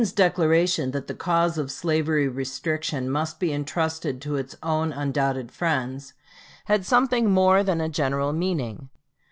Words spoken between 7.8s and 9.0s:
general meaning.